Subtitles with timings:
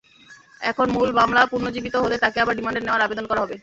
[0.61, 3.55] এখন মূল মামলা পুনর্জীবিত হলে তাঁকে আবার রিমান্ডে নেওয়ার আবেদন করা হবে।